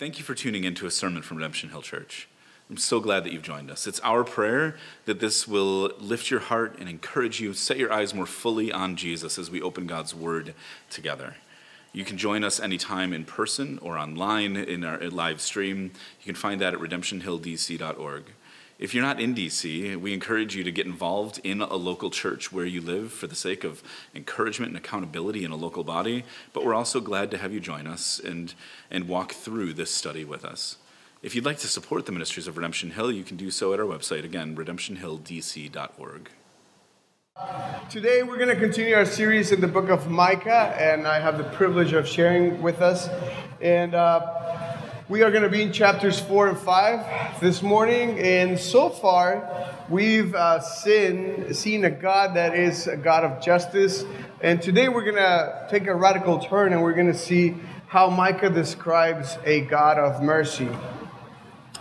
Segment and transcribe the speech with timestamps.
[0.00, 2.26] Thank you for tuning in to a sermon from Redemption Hill Church.
[2.70, 3.86] I'm so glad that you've joined us.
[3.86, 8.14] It's our prayer that this will lift your heart and encourage you, set your eyes
[8.14, 10.54] more fully on Jesus as we open God's Word
[10.88, 11.34] together.
[11.92, 15.92] You can join us anytime in person or online in our live stream.
[16.20, 18.24] You can find that at redemptionhilldc.org.
[18.80, 22.50] If you're not in DC, we encourage you to get involved in a local church
[22.50, 23.82] where you live for the sake of
[24.14, 26.24] encouragement and accountability in a local body.
[26.54, 28.54] But we're also glad to have you join us and,
[28.90, 30.78] and walk through this study with us.
[31.22, 33.80] If you'd like to support the ministries of Redemption Hill, you can do so at
[33.80, 36.30] our website, again, redemptionhilldc.org.
[37.90, 41.36] Today, we're going to continue our series in the book of Micah, and I have
[41.36, 43.10] the privilege of sharing with us.
[43.60, 44.69] And uh,
[45.10, 49.74] we are going to be in chapters 4 and 5 this morning, and so far
[49.88, 54.04] we've uh, seen, seen a God that is a God of justice.
[54.40, 57.56] And today we're going to take a radical turn and we're going to see
[57.88, 60.68] how Micah describes a God of mercy.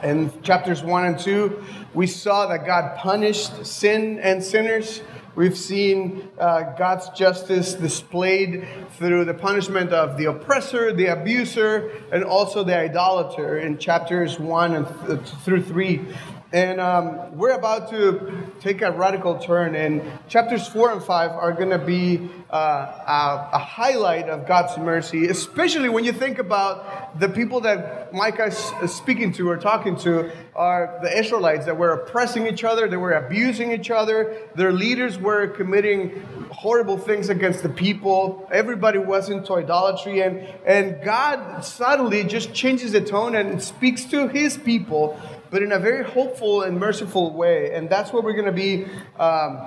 [0.02, 5.02] In chapters 1 and 2, we saw that God punished sin and sinners.
[5.40, 12.26] We've seen uh, God's justice displayed through the punishment of the oppressor, the abuser, and
[12.26, 16.06] also the idolater in chapters 1 and th- through 3.
[16.52, 21.54] And um, we're about to take a radical turn, and chapters four and five are
[21.54, 27.20] going to be uh, a, a, highlight of God's mercy, especially when you think about
[27.20, 31.92] the people that Micah is speaking to or talking to are the Israelites that were
[31.92, 37.62] oppressing each other, they were abusing each other, their leaders were committing horrible things against
[37.62, 43.62] the people, everybody was into idolatry, and, and God suddenly just changes the tone and
[43.62, 47.74] speaks to his people but in a very hopeful and merciful way.
[47.74, 48.86] And that's what we're going to be
[49.18, 49.60] um,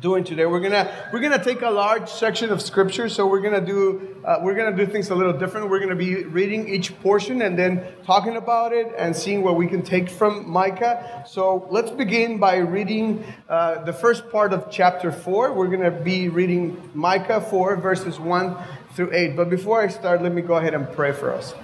[0.00, 0.46] doing today.
[0.46, 3.08] We're gonna we're gonna take a large section of scripture.
[3.08, 5.70] So we're gonna do uh, we're gonna do things a little different.
[5.70, 9.66] We're gonna be reading each portion and then talking about it and seeing what we
[9.66, 11.24] can take from Micah.
[11.26, 15.52] So let's begin by reading uh, the first part of chapter four.
[15.52, 18.56] We're gonna be reading Micah four verses one
[18.94, 19.36] through eight.
[19.36, 21.54] But before I start, let me go ahead and pray for us.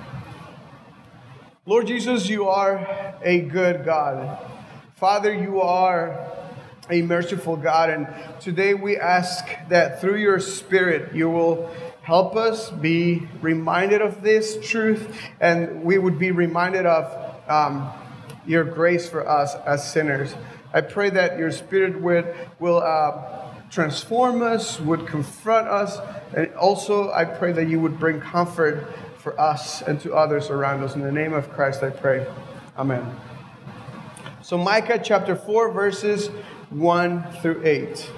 [1.64, 4.36] Lord Jesus, you are a good God.
[4.96, 6.28] Father, you are
[6.90, 7.88] a merciful God.
[7.88, 8.08] And
[8.40, 14.58] today we ask that through your Spirit, you will help us be reminded of this
[14.68, 17.92] truth and we would be reminded of um,
[18.44, 20.34] your grace for us as sinners.
[20.74, 25.98] I pray that your Spirit would, will uh, transform us, would confront us,
[26.34, 28.88] and also I pray that you would bring comfort
[29.22, 30.97] for us and to others around us.
[30.97, 32.27] In the name of Christ, I pray.
[32.77, 33.15] Amen.
[34.43, 36.28] So, Micah chapter 4, verses
[36.71, 38.10] 1 through 8.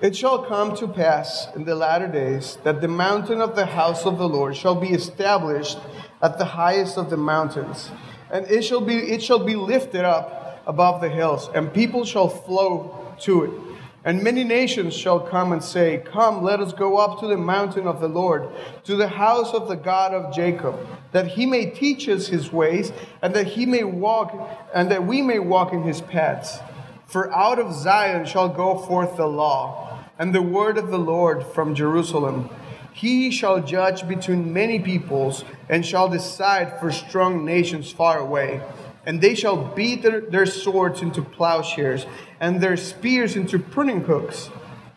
[0.00, 4.06] It shall come to pass in the latter days that the mountain of the house
[4.06, 5.78] of the Lord shall be established
[6.22, 7.90] at the highest of the mountains,
[8.30, 12.28] and it shall be, it shall be lifted up above the hills, and people shall
[12.28, 13.67] flow to it.
[14.08, 17.86] And many nations shall come and say, Come, let us go up to the mountain
[17.86, 18.48] of the Lord,
[18.84, 20.78] to the house of the God of Jacob,
[21.12, 24.32] that he may teach us his ways, and that he may walk,
[24.72, 26.58] and that we may walk in his paths.
[27.04, 31.44] For out of Zion shall go forth the law, and the word of the Lord
[31.44, 32.48] from Jerusalem.
[32.94, 38.62] He shall judge between many peoples, and shall decide for strong nations far away
[39.08, 42.04] and they shall beat their, their swords into plowshares,
[42.40, 44.50] and their spears into pruning hooks.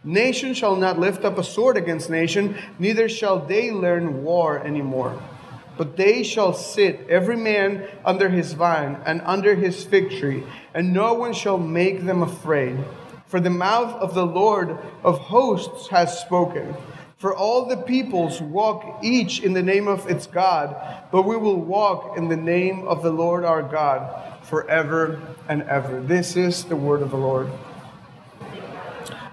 [0.03, 5.17] Nation shall not lift up a sword against nation, neither shall they learn war anymore.
[5.77, 10.43] But they shall sit, every man under his vine and under his fig tree,
[10.73, 12.83] and no one shall make them afraid.
[13.28, 16.75] For the mouth of the Lord of hosts has spoken.
[17.22, 20.76] For all the peoples walk each in the name of its God,
[21.12, 26.02] but we will walk in the name of the Lord our God forever and ever.
[26.02, 27.48] This is the word of the Lord.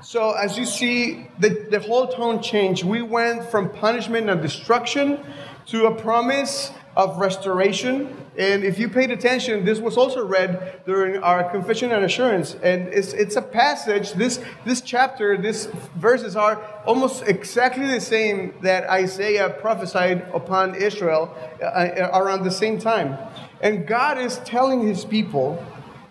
[0.02, 2.84] So, as you see, the, the whole tone changed.
[2.84, 5.24] We went from punishment and destruction
[5.68, 11.20] to a promise of restoration and if you paid attention, this was also read during
[11.24, 12.54] our confession and assurance.
[12.62, 18.54] And it's, it's a passage, this, this chapter, these verses are almost exactly the same
[18.62, 23.18] that Isaiah prophesied upon Israel uh, uh around the same time.
[23.60, 25.60] And God is telling his people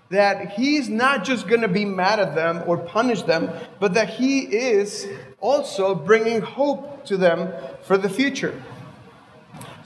[0.09, 3.49] that he's not just going to be mad at them or punish them,
[3.79, 5.07] but that he is
[5.39, 7.53] also bringing hope to them
[7.83, 8.61] for the future.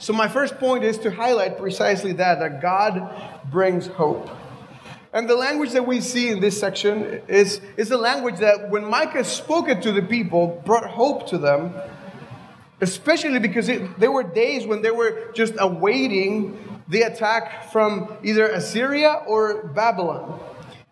[0.02, 3.08] So, my first point is to highlight precisely that, that God
[3.52, 4.28] brings hope.
[5.12, 8.84] And the language that we see in this section is, is the language that when
[8.84, 11.72] Micah spoke it to the people, brought hope to them.
[12.80, 16.58] especially because it, there were days when they were just awaiting
[16.88, 20.40] the attack from either Assyria or Babylon.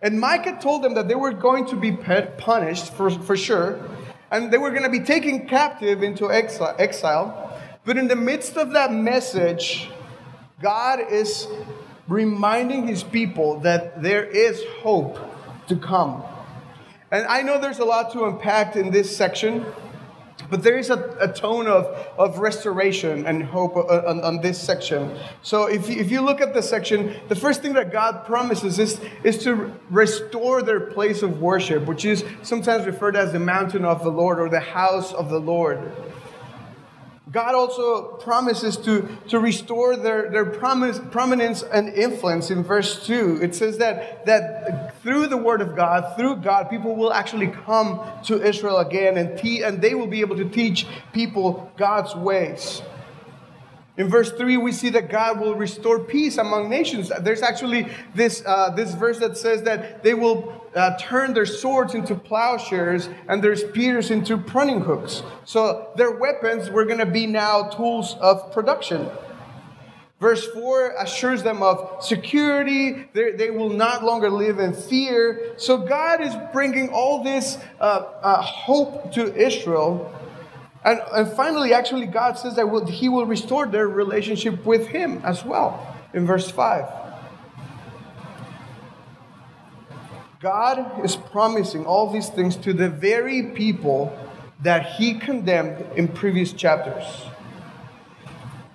[0.00, 3.76] And Micah told them that they were going to be punished for, for sure,
[4.30, 7.49] and they were going to be taken captive into exile.
[7.84, 9.88] But in the midst of that message,
[10.60, 11.46] God is
[12.08, 15.18] reminding his people that there is hope
[15.68, 16.22] to come.
[17.10, 19.64] And I know there's a lot to unpack in this section,
[20.50, 21.86] but there is a, a tone of,
[22.18, 25.16] of restoration and hope uh, on, on this section.
[25.42, 28.78] So if you, if you look at the section, the first thing that God promises
[28.78, 33.84] is, is to restore their place of worship, which is sometimes referred as the mountain
[33.84, 35.92] of the Lord or the house of the Lord.
[37.32, 43.38] God also promises to, to restore their, their promise, prominence and influence in verse 2.
[43.40, 48.00] It says that, that through the word of God, through God, people will actually come
[48.24, 52.82] to Israel again and, te- and they will be able to teach people God's ways.
[54.00, 57.12] In verse 3, we see that God will restore peace among nations.
[57.20, 61.94] There's actually this, uh, this verse that says that they will uh, turn their swords
[61.94, 65.22] into plowshares and their spears into pruning hooks.
[65.44, 69.06] So their weapons were going to be now tools of production.
[70.18, 73.06] Verse 4 assures them of security.
[73.12, 75.52] They, they will not longer live in fear.
[75.58, 80.10] So God is bringing all this uh, uh hope to Israel
[80.84, 85.20] and, and finally, actually, God says that will, He will restore their relationship with Him
[85.24, 86.86] as well in verse 5.
[90.40, 94.16] God is promising all these things to the very people
[94.62, 97.04] that He condemned in previous chapters.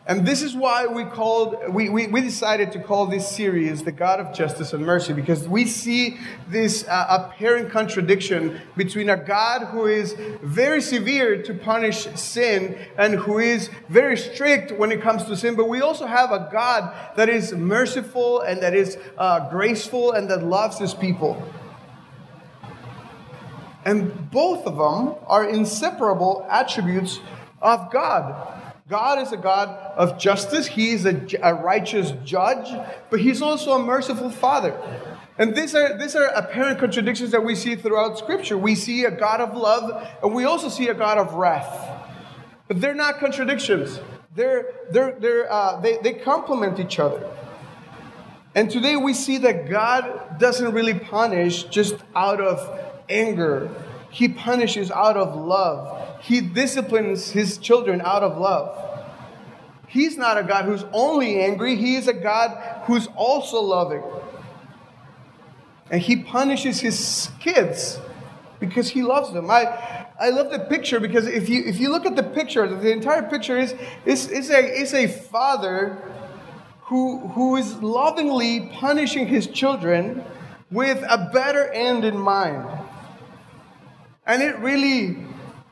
[0.08, 3.92] And this is why we called we, we, we, decided to call this series the
[3.92, 9.66] God of Justice and Mercy, because we see this uh, apparent contradiction between a God
[9.70, 15.24] who is very severe to punish sin and who is very strict when it comes
[15.24, 19.50] to sin, but we also have a God that is merciful and that is uh,
[19.50, 21.44] graceful and that loves his people.
[23.86, 27.20] And both of them are inseparable attributes
[27.60, 28.65] of God.
[28.88, 30.68] God is a God of justice.
[30.68, 32.70] He is a, a, righteous judge,
[33.10, 34.80] but He's also a merciful Father.
[35.40, 38.60] And these are, these are apparent contradictions that we see throughout Scripture.
[38.60, 41.90] We see a God of love, and we also see a God of wrath.
[42.68, 44.00] But they're not contradictions,
[44.36, 47.28] they're, they're, they're, uh, they, they complement each other.
[48.54, 52.80] And today we see that God doesn't really punish just out of
[53.10, 53.70] anger,
[54.16, 56.22] He punishes out of love.
[56.22, 59.04] He disciplines his children out of love.
[59.90, 64.04] He's not a God who's only angry, he is a God who's also loving.
[65.92, 68.00] And he punishes his kids
[68.62, 69.52] because he loves them.
[69.52, 72.94] I, I love the picture because if you, if you look at the picture, the
[72.94, 73.76] entire picture is,
[74.06, 76.02] is, is, a, is a father
[76.84, 80.24] who, who is lovingly punishing his children
[80.72, 82.85] with a better end in mind.
[84.26, 85.18] And it really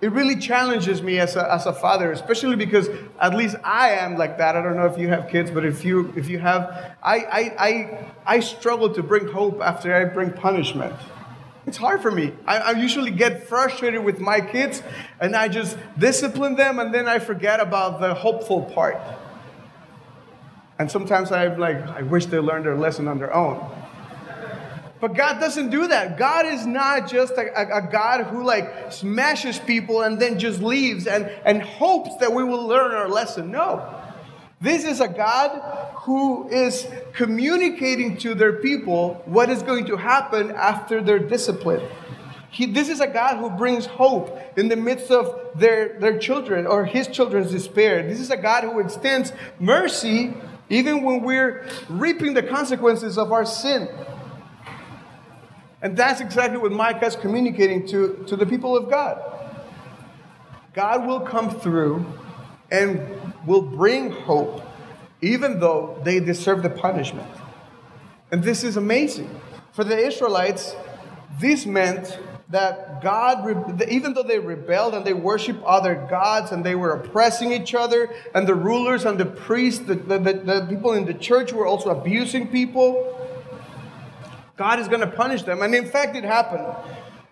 [0.01, 2.89] it really challenges me as a, as a father, especially because
[3.21, 4.57] at least I am like that.
[4.57, 7.55] I don't know if you have kids, but if you if you have, I I
[7.57, 10.93] I, I struggle to bring hope after I bring punishment.
[11.65, 12.33] It's hard for me.
[12.45, 14.83] I, I usually get frustrated with my kids,
[15.21, 18.99] and I just discipline them, and then I forget about the hopeful part.
[20.77, 23.65] And sometimes I'm like, I wish they learned their lesson on their own.
[25.03, 26.17] But God doesn't do that.
[26.17, 30.61] God is not just a, a, a, God who like smashes people and then just
[30.61, 33.51] leaves and, and hopes that we will learn our lesson.
[33.51, 34.01] No.
[34.61, 35.59] This is a God
[36.03, 41.85] who is communicating to their people what is going to happen after their discipline.
[42.49, 46.65] He, this is a God who brings hope in the midst of their, their children
[46.65, 48.07] or his children's despair.
[48.07, 50.33] This is a God who extends mercy
[50.69, 53.89] even when we're reaping the consequences of our sin.
[55.83, 59.21] And that's exactly what Micah is communicating to, to the people of God.
[60.73, 62.05] God will come through
[62.71, 64.63] and will bring hope,
[65.21, 67.29] even though they deserve the punishment.
[68.31, 69.29] And this is amazing.
[69.73, 70.73] For the Israelites,
[71.37, 76.75] this meant that God, even though they rebelled and they worshiped other gods and they
[76.75, 80.93] were oppressing each other, and the rulers and the priests, the, the, the, the people
[80.93, 83.19] in the church were also abusing people,
[84.55, 85.61] God is going to punish them.
[85.61, 86.65] And in fact, it happened.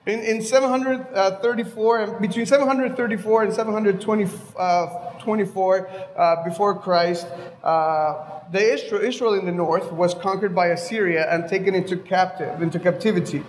[0.07, 7.27] In, in 734, between 734 and 724 uh, before Christ,
[7.63, 12.63] uh, the Israel, Israel in the north was conquered by Assyria and taken into captive
[12.63, 13.43] into captivity.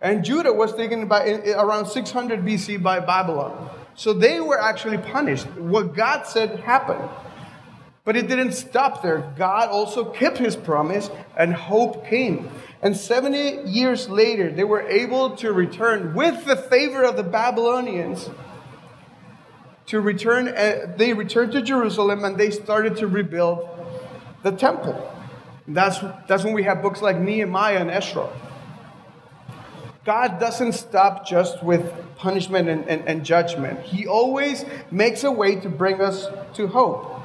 [0.00, 3.70] And Judah was taken by around 600 BC by Babylon.
[3.94, 5.46] So they were actually punished.
[5.52, 7.08] What God said happened.
[8.04, 9.32] But it didn't stop there.
[9.36, 12.50] God also kept his promise and hope came.
[12.82, 18.28] And 70 years later, they were able to return with the favor of the Babylonians.
[19.86, 23.68] To return, uh, they returned to Jerusalem and they started to rebuild
[24.42, 25.08] the temple.
[25.68, 28.28] That's, that's when we have books like Nehemiah and Ezra.
[30.04, 33.78] God doesn't stop just with punishment and, and, and, judgment.
[33.80, 37.20] He always makes a way to bring us to hope.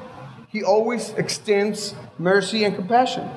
[0.48, 3.28] He always extends mercy and compassion.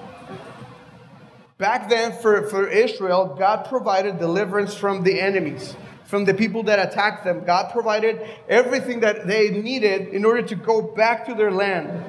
[1.62, 5.76] Back then, for, for Israel, God provided deliverance from the enemies,
[6.06, 7.46] from the people that attacked them.
[7.46, 12.04] God provided everything that they needed in order to go back to their land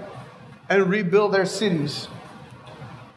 [0.70, 2.08] and rebuild their cities.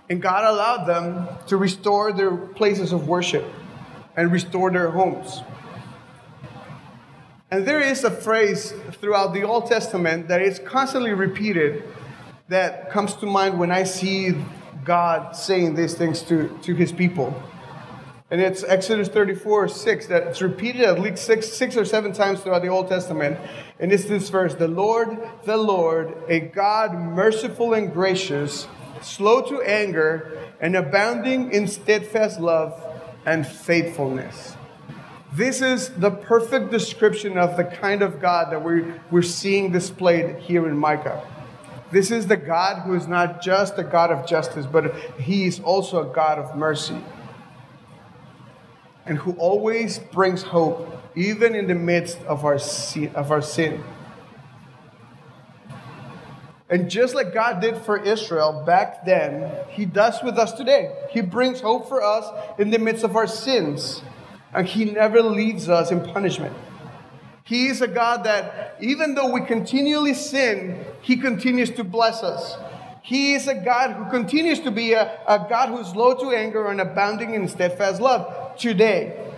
[0.10, 3.46] And God allowed them to restore their places of worship
[4.18, 5.42] and restore their homes.
[7.50, 11.86] And there is a phrase throughout the Old Testament that is constantly repeated
[12.50, 14.36] that comes to mind when I see
[14.86, 17.44] God saying these things to, to his people.
[18.32, 22.42] And it's Exodus 34 6 that it's repeated at least six, six or seven times
[22.42, 23.40] throughout the Old Testament.
[23.80, 28.68] And it's this verse The Lord, the Lord, a God merciful and gracious,
[29.02, 32.82] slow to anger, and abounding in steadfast love
[33.26, 34.56] and faithfulness.
[35.34, 40.38] This is the perfect description of the kind of God that we're, we're seeing displayed
[40.38, 41.28] here in Micah.
[41.92, 45.60] This is the God who is not just a God of justice, but he is
[45.60, 46.98] also a God of mercy.
[49.06, 52.60] And who always brings hope, even in the midst of our,
[53.14, 53.84] of our sin.
[56.70, 60.92] And just like God did for Israel back then, He does with us today.
[61.12, 62.26] He brings hope for us
[62.58, 64.02] in the midst of our sins,
[64.52, 66.56] and He never leaves us in punishment.
[67.46, 72.58] He is a God that, even though we continually sin, He continues to bless us.
[73.04, 76.66] He is a God who continues to be a, a God who's slow to anger
[76.72, 79.32] and abounding in steadfast love today.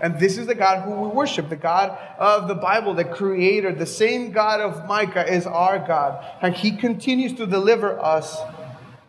[0.00, 3.72] And this is the God who we worship, the God of the Bible, the creator,
[3.72, 6.24] the same God of Micah is our God.
[6.42, 8.40] And he continues to deliver us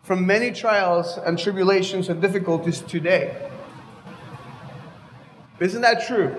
[0.04, 3.50] from many trials and tribulations and difficulties today.
[5.60, 6.36] Isn't that true?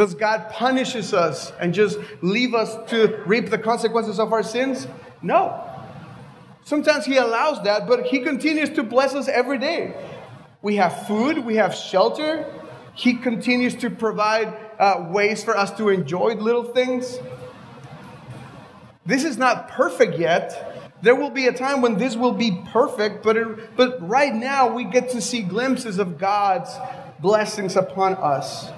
[0.00, 4.88] Does God punishes us and just leave us to reap the consequences of our sins?
[5.20, 5.62] No.
[6.64, 9.94] Sometimes he allows that, but he continues to bless us every day.
[10.62, 12.50] We have food, we have shelter.
[12.94, 17.18] He continues to provide uh, ways for us to enjoy little things.
[19.04, 20.94] This is not perfect yet.
[21.02, 24.74] There will be a time when this will be perfect, but, it, but right now
[24.74, 26.74] we get to see glimpses of God's
[27.20, 28.70] blessings upon us.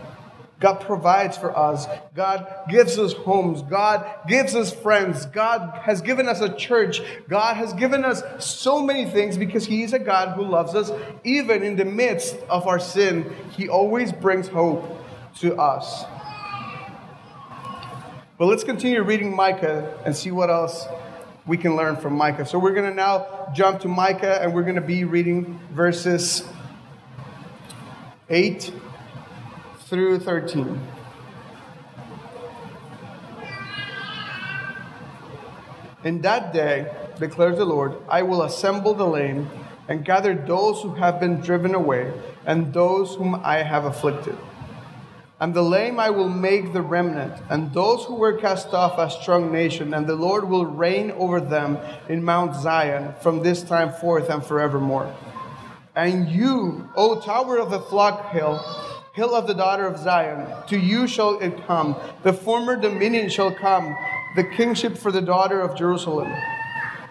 [0.63, 1.89] God provides for us.
[2.15, 3.63] God gives us homes.
[3.63, 5.27] God gives us friends.
[5.27, 7.03] God has given us a church.
[7.29, 10.93] God has given us so many things because He is a God who loves us.
[11.25, 14.85] Even in the midst of our sin, He always brings hope
[15.41, 16.05] to us.
[18.39, 20.87] But let's continue reading Micah and see what else
[21.45, 22.47] we can learn from Micah.
[22.47, 26.45] So we're going to now jump to Micah and we're going to be reading verses
[28.31, 28.73] 8
[29.93, 30.81] through 13.
[36.03, 39.51] In that day, declares the Lord, I will assemble the lame
[39.89, 42.11] and gather those who have been driven away
[42.47, 44.39] and those whom I have afflicted.
[45.39, 49.11] And the lame I will make the remnant, and those who were cast off a
[49.11, 51.77] strong nation, and the Lord will reign over them
[52.09, 55.15] in Mount Zion from this time forth and forevermore.
[55.95, 58.65] And you, O tower of the flock hill,
[59.13, 60.47] hill of the daughter of Zion.
[60.69, 61.97] To you shall it come.
[62.23, 63.97] The former dominion shall come,
[64.37, 66.33] the kingship for the daughter of Jerusalem.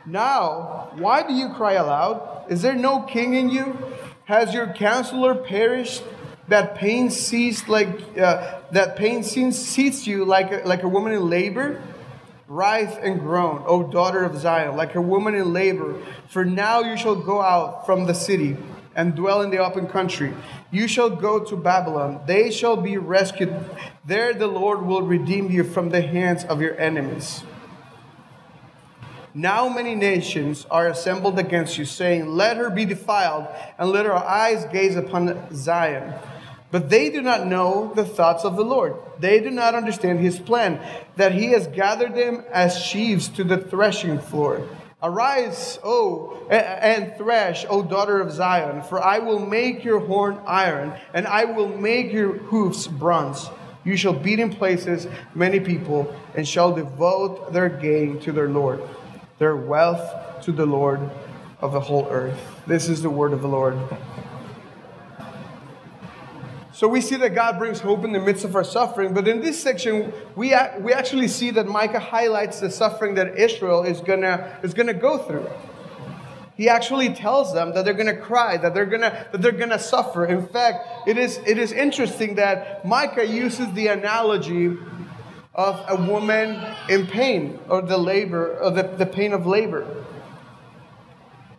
[0.05, 2.46] Now, why do you cry aloud?
[2.50, 3.77] Is there no king in you?
[4.25, 6.03] Has your counselor perished?
[6.48, 11.29] That pain seized like uh, that pain seized you like a, like a woman in
[11.29, 11.81] labor.
[12.48, 16.01] Writhe and groan, O daughter of Zion, like a woman in labor.
[16.27, 18.58] For now you shall go out from the city
[18.95, 20.33] and dwell in the open country.
[20.71, 22.21] You shall go to Babylon.
[22.25, 23.53] They shall be rescued.
[24.05, 27.43] There the Lord will redeem you from the hands of your enemies.
[29.33, 34.24] Now many nations are assembled against you, saying, Let her be defiled, and let our
[34.24, 36.13] eyes gaze upon Zion.
[36.69, 38.95] But they do not know the thoughts of the Lord.
[39.19, 40.81] They do not understand his plan,
[41.15, 44.67] that he has gathered them as sheaves to the threshing floor.
[45.03, 50.93] Arise, O, and thresh, O daughter of Zion, for I will make your horn iron,
[51.13, 53.50] and I will make your hoofs bronze.
[53.84, 58.84] You shall beat in places many people, and shall devote their gain to their Lord,
[59.39, 61.10] their wealth to the Lord
[61.62, 62.39] of the whole earth.
[62.67, 63.77] This is the word of the Lord.
[66.82, 69.40] So we see that God brings hope in the midst of our suffering, but in
[69.40, 74.58] this section, we, we actually see that Micah highlights the suffering that Israel is gonna,
[74.64, 75.48] is gonna go through.
[76.58, 80.26] He actually tells them that they're gonna cry, that they're gonna, that they're gonna suffer.
[80.26, 84.76] In fact, it is, it is interesting that Micah uses the analogy
[85.54, 89.86] of a woman in pain, or the labor, or the, the pain of labor.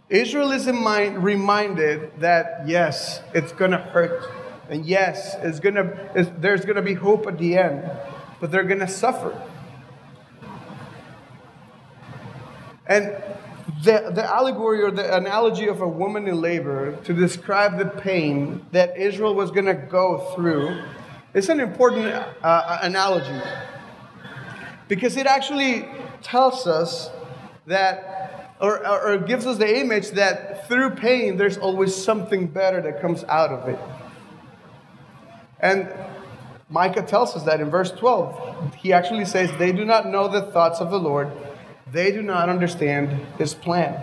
[0.08, 4.28] Israel is mind, reminded that yes, it's gonna hurt
[4.68, 7.90] and yes, it's gonna, it's, there's going to be hope at the end,
[8.40, 9.40] but they're going to suffer.
[12.86, 13.16] And
[13.84, 18.64] the, the allegory or the analogy of a woman in labor to describe the pain
[18.72, 20.82] that Israel was going to go through
[21.34, 23.40] is an important uh, analogy
[24.88, 25.88] because it actually
[26.22, 27.10] tells us
[27.66, 33.00] that, or, or gives us the image that through pain, there's always something better that
[33.00, 33.78] comes out of it.
[35.62, 35.92] And
[36.68, 38.74] Micah tells us that in verse 12.
[38.74, 41.30] He actually says, They do not know the thoughts of the Lord,
[41.90, 44.02] they do not understand his plan.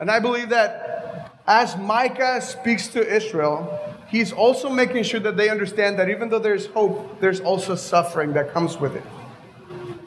[0.00, 5.50] And I believe that as Micah speaks to Israel, he's also making sure that they
[5.50, 9.04] understand that even though there's hope, there's also suffering that comes with it.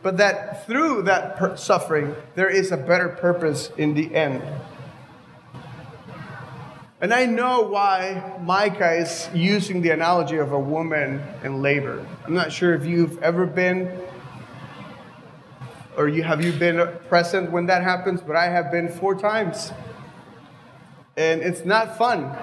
[0.01, 4.41] But that through that per- suffering, there is a better purpose in the end.
[7.03, 12.07] And I know why Micah is using the analogy of a woman in labor.
[12.25, 13.91] I'm not sure if you've ever been
[15.97, 19.73] or you have you been present when that happens, but I have been four times.
[21.17, 22.33] And it's not fun.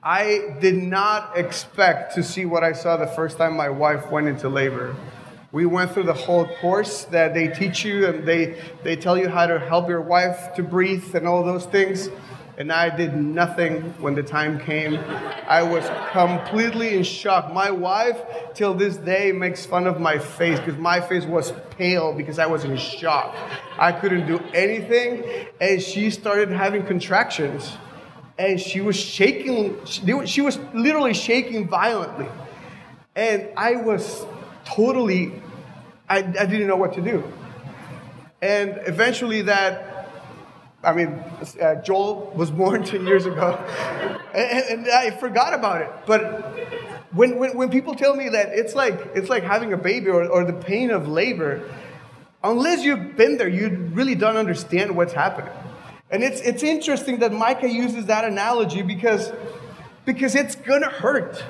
[0.00, 4.28] I did not expect to see what I saw the first time my wife went
[4.28, 4.94] into labor.
[5.50, 9.28] We went through the whole course that they teach you and they, they tell you
[9.28, 12.08] how to help your wife to breathe and all those things
[12.56, 14.96] and I did nothing when the time came.
[15.48, 17.52] I was completely in shock.
[17.52, 18.20] My wife,
[18.54, 22.46] till this day, makes fun of my face because my face was pale because I
[22.46, 23.34] was in shock.
[23.78, 25.24] I couldn't do anything,
[25.60, 27.76] and she started having contractions,
[28.38, 29.84] and she was shaking.
[29.84, 32.28] She was literally shaking violently,
[33.16, 34.24] and I was
[34.64, 35.42] totally.
[36.08, 37.24] I, I didn't know what to do.
[38.42, 39.93] And eventually, that
[40.84, 41.08] I mean,
[41.60, 43.54] uh, Joel was born 10 years ago,
[44.34, 45.90] and, and, I forgot about it.
[46.06, 46.22] But
[47.12, 50.28] when, when, when people tell me that it's like, it's like having a baby or,
[50.28, 51.68] or the pain of labor,
[52.42, 55.52] unless you've been there, you really don't understand what's happening.
[56.10, 59.32] And it's, it's interesting that Micah uses that analogy because,
[60.04, 61.42] because it's gonna hurt.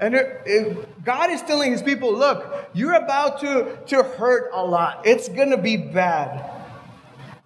[0.00, 4.64] And it, it, God is telling his people, look, you're about to, to hurt a
[4.64, 5.06] lot.
[5.06, 6.53] It's gonna be bad.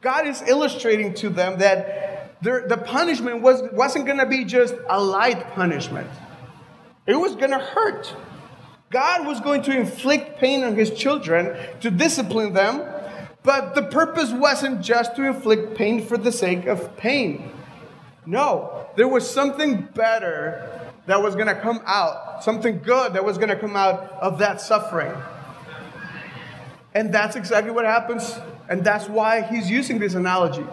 [0.01, 5.03] God is illustrating to them that the punishment was, wasn't going to be just a
[5.03, 6.09] light punishment,
[7.07, 8.15] it was going to hurt.
[8.91, 12.83] God was going to inflict pain on his children to discipline them,
[13.43, 17.51] but the purpose wasn't just to inflict pain for the sake of pain.
[18.25, 23.37] No, there was something better that was going to come out, something good that was
[23.37, 25.13] going to come out of that suffering.
[26.95, 30.65] And that's exactly what happens and that's why he's using this analogy.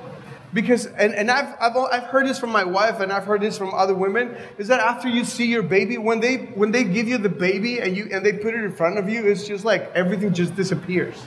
[0.54, 3.58] Because, and, and I've, I've, I've heard this from my wife and I've heard this
[3.58, 7.10] from other women, is that after you see your baby, when they, when they give
[7.10, 9.66] you the baby and, you, and they put it in front of you, it's just
[9.66, 11.22] like everything just disappears.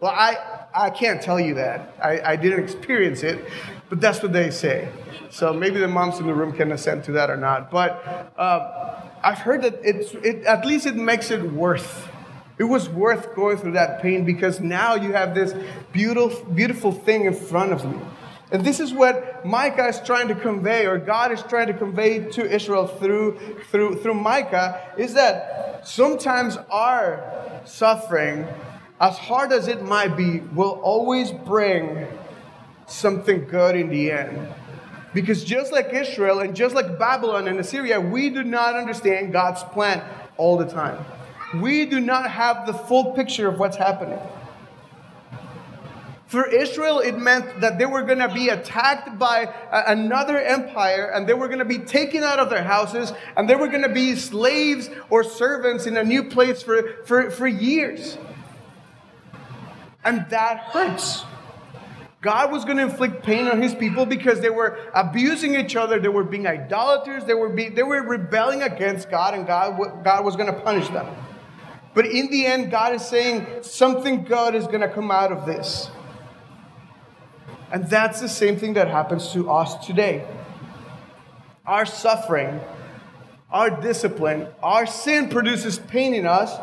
[0.00, 0.36] Well, I,
[0.74, 1.94] I can't tell you that.
[2.02, 3.42] I, I didn't experience it,
[3.88, 4.90] but that's what they say.
[5.30, 7.70] So maybe the moms in the room can assent to that or not.
[7.70, 12.08] But uh, I've heard that it's, it, at least it makes it worth
[12.58, 15.54] it was worth going through that pain because now you have this
[15.92, 18.00] beautiful, beautiful thing in front of you.
[18.50, 22.30] And this is what Micah is trying to convey, or God is trying to convey
[22.30, 23.38] to Israel through,
[23.70, 28.46] through, through Micah, is that sometimes our suffering,
[29.00, 32.06] as hard as it might be, will always bring
[32.86, 34.48] something good in the end.
[35.12, 39.62] Because just like Israel and just like Babylon and Assyria, we do not understand God's
[39.62, 40.02] plan
[40.38, 41.04] all the time
[41.54, 44.18] we do not have the full picture of what's happening.
[46.28, 51.26] For Israel, it meant that they were going to be attacked by another empire and
[51.26, 53.88] they were going to be taken out of their houses and they were going to
[53.88, 58.18] be slaves or servants in a new place for, for, for years.
[60.04, 61.24] And that hurts.
[62.20, 65.98] God was going to inflict pain on his people because they were abusing each other,
[65.98, 70.34] they were being idolaters, they were, they were rebelling against God, and God, God was
[70.34, 71.06] going to punish them.
[71.98, 75.46] But in the end, God is saying something good is going to come out of
[75.46, 75.90] this.
[77.72, 80.24] And that's the same thing that happens to us today.
[81.66, 82.60] Our suffering,
[83.50, 86.56] our discipline, our sin produces pain in us,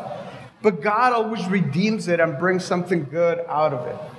[0.62, 4.15] but God always redeems it and brings something good out of it.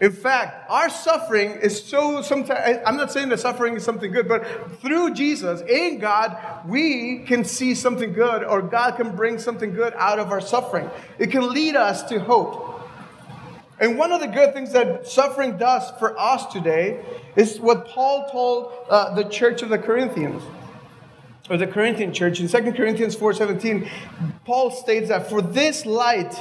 [0.00, 4.28] In fact, our suffering is so sometimes, I'm not saying that suffering is something good,
[4.28, 4.46] but
[4.80, 9.92] through Jesus, in God, we can see something good, or God can bring something good
[9.96, 10.88] out of our suffering.
[11.18, 12.80] It can lead us to hope.
[13.80, 18.28] And one of the good things that suffering does for us today is what Paul
[18.30, 20.42] told uh, the church of the Corinthians,
[21.50, 22.38] or the Corinthian church.
[22.38, 23.88] In 2 Corinthians 4.17,
[24.44, 26.34] Paul states that for this light,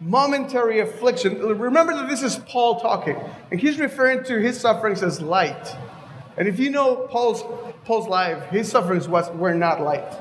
[0.00, 1.38] momentary affliction.
[1.38, 3.16] Remember that this is Paul talking,
[3.50, 5.76] and he's referring to his sufferings as light.
[6.36, 7.42] And if you know Paul's,
[7.84, 10.12] Paul's life, his sufferings was, were not light.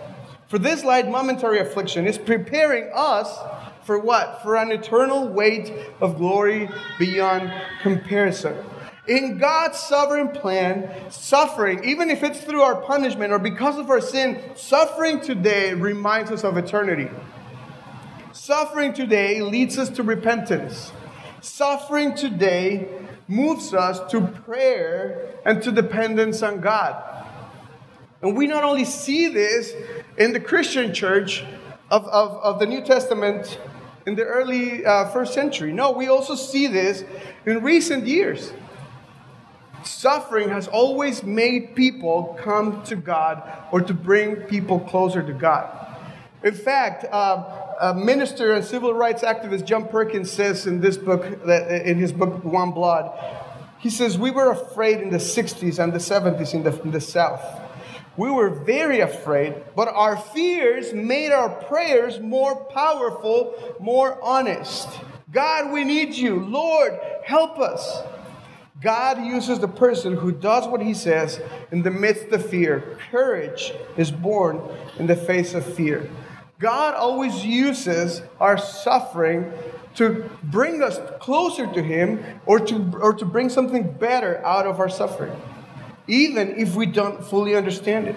[0.47, 3.35] For this light momentary affliction is preparing us
[3.83, 4.41] for what?
[4.43, 8.55] For an eternal weight of glory beyond comparison.
[9.07, 13.99] In God's sovereign plan, suffering, even if it's through our punishment or because of our
[13.99, 17.09] sin, suffering today reminds us of eternity.
[18.45, 20.91] Suffering today leads us to repentance.
[21.39, 22.89] Suffering today
[23.29, 27.25] moves us to prayer and to dependence on God.
[28.21, 29.73] And we not only see this
[30.17, 31.45] in the Christian church
[31.89, 33.57] of, of, of the New Testament
[34.05, 35.71] in the early uh, first century.
[35.71, 37.05] No, we also see this
[37.45, 38.51] in recent years.
[39.85, 45.79] Suffering has always made people come to God or to bring people closer to God.
[46.43, 51.43] In fact, uh, a minister and civil rights activist John Perkins says in this book,
[51.45, 53.11] that in his book One Blood,
[53.77, 57.01] he says, We were afraid in the 60s and the 70s in the, in the
[57.01, 57.43] South.
[58.15, 64.87] We were very afraid, but our fears made our prayers more powerful, more honest.
[65.33, 66.39] God, we need you.
[66.39, 68.01] Lord, help us.
[68.81, 71.41] God uses the person who does what he says
[71.71, 72.97] in the midst of fear.
[73.11, 74.61] Courage is born
[74.99, 76.09] in the face of fear.
[76.63, 79.51] God always uses our suffering
[79.95, 84.79] to bring us closer to Him or to, or to bring something better out of
[84.79, 85.35] our suffering,
[86.07, 88.15] even if we don't fully understand it.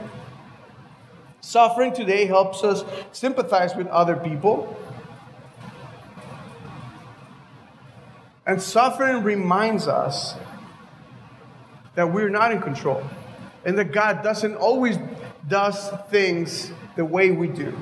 [1.40, 4.76] Suffering today helps us sympathize with other people.
[8.46, 10.36] And suffering reminds us
[11.96, 13.02] that we're not in control
[13.64, 14.98] and that God doesn't always
[15.48, 17.76] does things the way we do.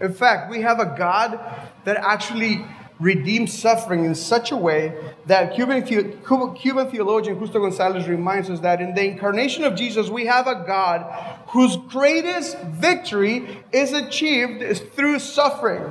[0.00, 1.40] In fact, we have a God
[1.84, 2.64] that actually
[2.98, 4.94] redeems suffering in such a way
[5.26, 10.26] that Cuban, Cuban theologian Justo Gonzalez reminds us that in the incarnation of Jesus, we
[10.26, 11.02] have a God
[11.48, 15.84] whose greatest victory is achieved through suffering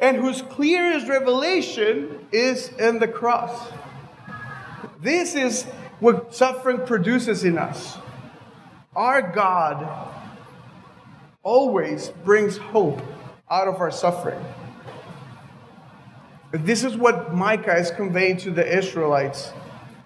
[0.00, 3.72] and whose clearest revelation is in the cross.
[5.00, 5.64] This is
[6.00, 7.96] what suffering produces in us.
[8.96, 10.10] Our God
[11.42, 13.00] always brings hope
[13.50, 14.42] out of our suffering.
[16.52, 19.52] This is what Micah is conveying to the Israelites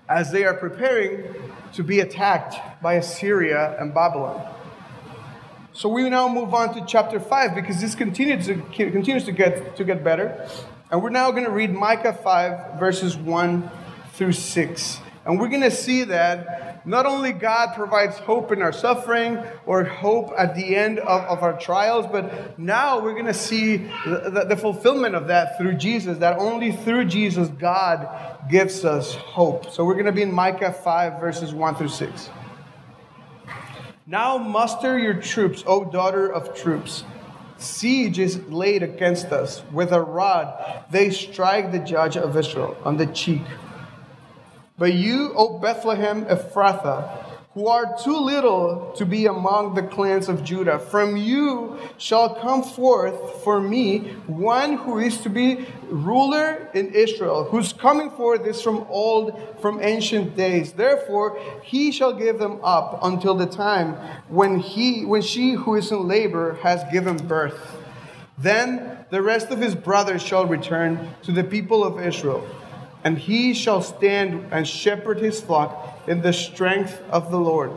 [0.09, 1.35] as they are preparing
[1.75, 4.55] to be attacked by Assyria and Babylon.
[5.73, 9.77] So we now move on to chapter 5 because this continues to, continues to, get,
[9.77, 10.49] to get better.
[10.91, 13.71] And we're now going to read Micah 5, verses 1
[14.15, 15.01] through 6.
[15.27, 16.05] And we're going to see
[16.85, 21.43] not only God provides hope in our suffering or hope at the end of, of
[21.43, 25.75] our trials, but now we're going to see the, the, the fulfillment of that through
[25.75, 28.09] Jesus, that only through Jesus God
[28.51, 29.71] gives us hope.
[29.71, 32.31] So we're going to be in Micah 5, verses 1 through 6.
[34.07, 37.05] Now muster your troops, O daughter of troops.
[37.59, 39.63] Siege is laid against us.
[39.73, 43.43] With a rod, they strike the judge of Israel on the cheek.
[44.79, 50.45] But you, O Bethlehem Ephrathah, who are too little to be among the clans of
[50.45, 56.95] Judah, from you shall come forth for me one who is to be ruler in
[56.95, 60.75] Israel, whose coming forth is from old, from ancient days.
[60.75, 63.95] Therefore, he shall give them up until the time
[64.29, 67.77] when he, when she who is in labor has given birth.
[68.37, 72.47] Then the rest of his brothers shall return to the people of Israel
[73.05, 77.73] and he shall stand and shepherd his flock in the strength of the Lord,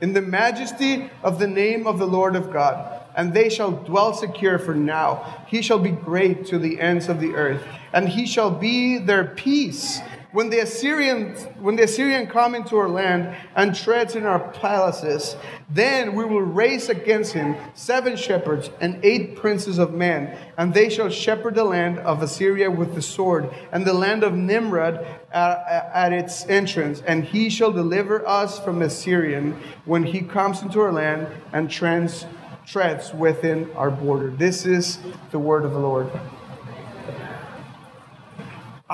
[0.00, 3.00] in the majesty of the name of the Lord of God.
[3.16, 5.44] And they shall dwell secure for now.
[5.46, 9.24] He shall be great to the ends of the earth, and he shall be their
[9.24, 10.00] peace.
[10.34, 15.36] When the Assyrian when the Assyrian come into our land and treads in our palaces,
[15.70, 20.90] then we will raise against him seven shepherds and eight princes of men, and they
[20.90, 25.90] shall shepherd the land of Assyria with the sword, and the land of Nimrod at,
[25.94, 30.92] at its entrance, and he shall deliver us from Assyrian when he comes into our
[30.92, 32.26] land and trans,
[32.66, 34.30] treads within our border.
[34.30, 34.98] This is
[35.30, 36.10] the word of the Lord.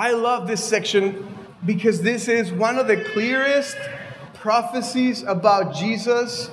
[0.01, 1.37] I love this section
[1.67, 3.77] because this is one of the clearest
[4.33, 6.49] prophecies about Jesus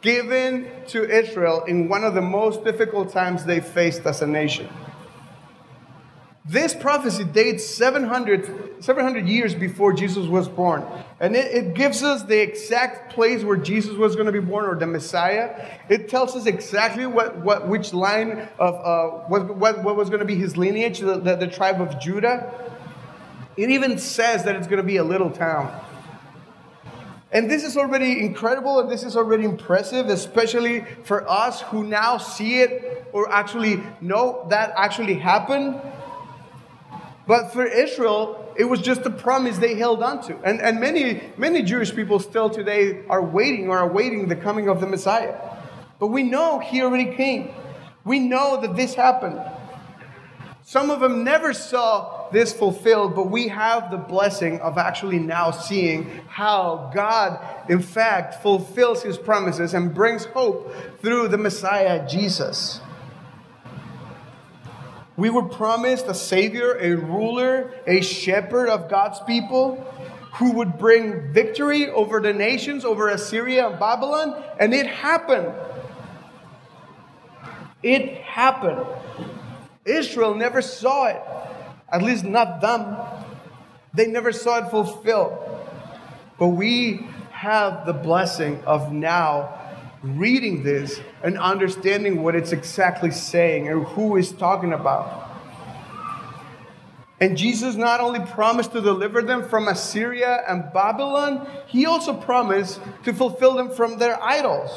[0.00, 4.70] given to Israel in one of the most difficult times they faced as a nation.
[6.46, 10.82] This prophecy dates 700, 700 years before Jesus was born.
[11.20, 14.64] And it, it, gives us the exact place where Jesus was going to be born
[14.64, 15.78] or the Messiah.
[15.90, 20.20] It tells us exactly what, what which line of uh, what, what, what was going
[20.20, 22.72] to be his lineage, the, the, the tribe of Judah.
[23.56, 25.80] It even says that it's going to be a little town.
[27.32, 32.18] And this is already incredible and this is already impressive, especially for us who now
[32.18, 35.80] see it or actually know that actually happened.
[37.26, 40.38] But for Israel, it was just a promise they held on to.
[40.44, 44.68] And, and many, many Jewish people still today are waiting or are awaiting the coming
[44.68, 45.34] of the Messiah.
[45.98, 47.50] But we know he already came.
[48.04, 49.40] We know that this happened.
[50.62, 55.50] Some of them never saw this fulfilled, but we have the blessing of actually now
[55.50, 62.80] seeing how God, in fact, fulfills his promises and brings hope through the Messiah, Jesus.
[65.16, 69.76] We were promised a savior, a ruler, a shepherd of God's people
[70.34, 75.54] who would bring victory over the nations, over Assyria and Babylon, and it happened.
[77.82, 78.84] It happened.
[79.86, 81.22] Israel never saw it,
[81.90, 82.96] at least not them.
[83.94, 85.38] They never saw it fulfilled.
[86.38, 89.60] But we have the blessing of now
[90.02, 95.26] reading this and understanding what it's exactly saying and who is talking about.
[97.18, 102.80] And Jesus not only promised to deliver them from Assyria and Babylon, he also promised
[103.04, 104.70] to fulfill them from their idols.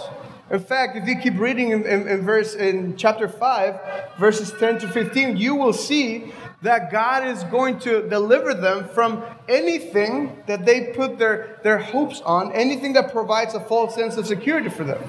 [0.50, 4.80] In fact, if you keep reading in, in, in, verse in chapter 5, verses 10
[4.80, 10.65] to 15, you will see that God is going to deliver them from anything that
[10.65, 14.84] they put their, their hopes on, anything that provides a false sense of security for
[14.84, 15.02] them.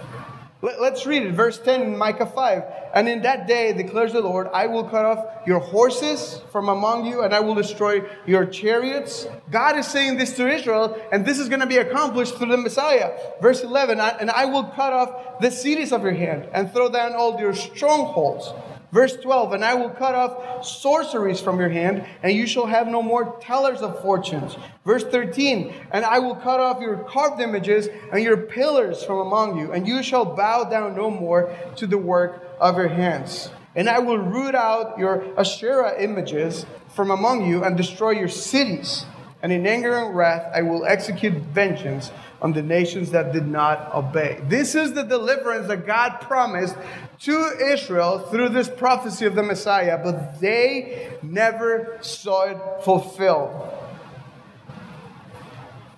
[0.62, 1.32] Let's read it.
[1.32, 2.62] Verse 10 in Micah 5.
[2.94, 7.06] And in that day, declares the Lord, I will cut off your horses from among
[7.06, 9.26] you, and I will destroy your chariots.
[9.50, 12.58] God is saying this to Israel, and this is going to be accomplished through the
[12.58, 13.16] Messiah.
[13.40, 17.14] Verse 11, and I will cut off the cities of your hand and throw down
[17.14, 18.52] all your strongholds.
[18.92, 22.88] Verse 12, and I will cut off sorceries from your hand, and you shall have
[22.88, 24.56] no more tellers of fortunes.
[24.84, 29.58] Verse 13, and I will cut off your carved images and your pillars from among
[29.58, 33.50] you, and you shall bow down no more to the work of your hands.
[33.76, 39.04] And I will root out your Asherah images from among you and destroy your cities.
[39.42, 42.10] And in anger and wrath, I will execute vengeance
[42.42, 44.40] on the nations that did not obey.
[44.44, 46.74] This is the deliverance that God promised
[47.20, 53.76] to Israel through this prophecy of the Messiah, but they never saw it fulfilled.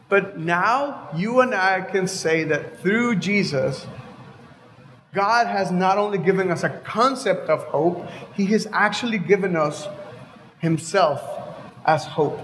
[0.08, 3.86] But now you and I can say that through Jesus,
[5.14, 9.86] God has not only given us a concept of hope, He has actually given us
[10.58, 11.22] Himself
[11.86, 12.40] as hope.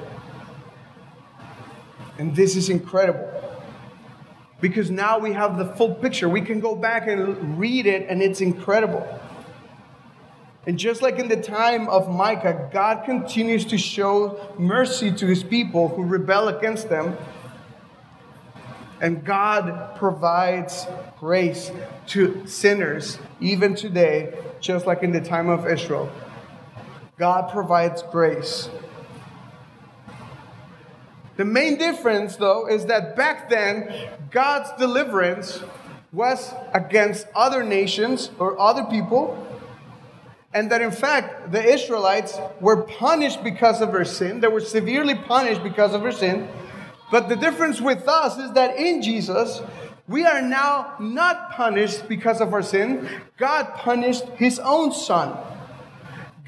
[2.18, 3.37] And this is incredible
[4.60, 6.28] because now we have the full picture.
[6.28, 9.06] We can go back and read it, and it's incredible.
[10.66, 15.42] And just like in the time of Micah, God continues to show mercy to his
[15.42, 17.16] people who rebel against them.
[19.00, 20.86] And God provides
[21.20, 21.70] grace
[22.08, 26.10] to sinners, even today, just like in the time of Israel.
[27.16, 28.68] God provides grace.
[31.38, 33.94] The main difference, though, is that back then,
[34.32, 35.62] God's deliverance
[36.12, 39.46] was against other nations or other people,
[40.52, 44.40] and that in fact, the Israelites were punished because of their sin.
[44.40, 46.48] They were severely punished because of their sin.
[47.12, 49.62] But the difference with us is that in Jesus,
[50.08, 53.08] we are now not punished because of our sin.
[53.36, 55.38] God punished his own son.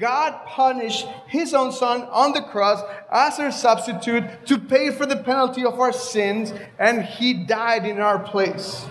[0.01, 5.17] God punished his own son on the cross as our substitute to pay for the
[5.17, 8.83] penalty of our sins, and he died in our place.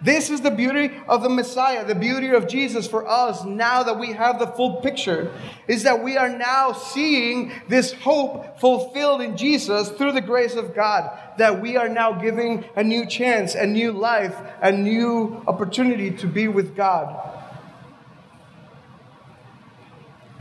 [0.00, 3.98] This is the beauty of the Messiah, the beauty of Jesus for us now that
[3.98, 5.32] we have the full picture,
[5.66, 10.76] is that we are now seeing this hope fulfilled in Jesus through the grace of
[10.76, 16.12] God, that we are now giving a new chance, a new life, a new opportunity
[16.12, 17.42] to be with God.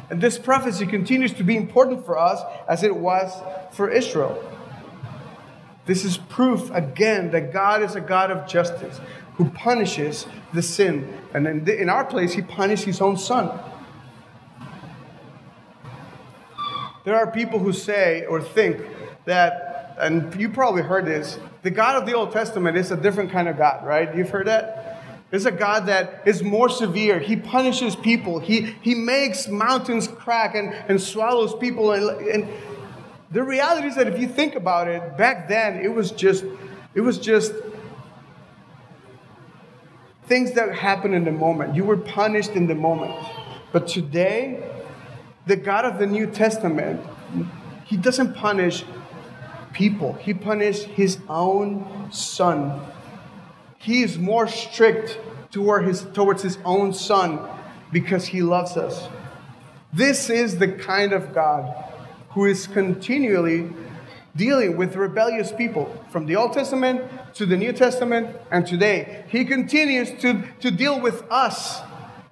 [0.09, 3.31] And this prophecy continues to be important for us as it was
[3.75, 4.43] for Israel.
[5.85, 8.99] This is proof again that God is a God of justice
[9.35, 11.11] who punishes the sin.
[11.33, 13.59] And in, in our place, he punished his own son.
[17.03, 18.81] There are people who say or think
[19.25, 23.31] that, and you probably heard this, the God of the Old Testament is a different
[23.31, 24.15] kind of God, right?
[24.15, 24.94] You've heard that?
[25.31, 27.19] It's a God that is more severe.
[27.19, 28.39] He punishes people.
[28.39, 31.91] He, he makes mountains crack and, and swallows people.
[31.91, 32.47] And, and
[33.31, 36.45] the reality is that if you think about it, back then it was just,
[36.93, 37.53] it was just
[40.27, 41.75] things that happen in the moment.
[41.75, 43.13] You were punished in the moment.
[43.71, 44.63] But today,
[45.47, 47.01] the God of the New Testament,
[47.83, 48.85] He doesn't punish
[49.73, 52.79] people, He punishes His own Son.
[53.85, 55.19] He is more strict
[55.51, 57.39] toward his, towards His own Son
[57.91, 59.07] because He loves us.
[59.93, 61.71] This is the kind of God
[62.29, 63.69] who is continually
[64.35, 67.03] dealing with rebellious people from the Old Testament
[67.35, 69.23] to the New Testament and today.
[69.29, 71.79] He continues to, to deal with us.